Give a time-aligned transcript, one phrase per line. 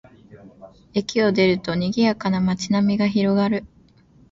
[0.95, 3.67] 駅を出ると、にぎやかな街並みが広がる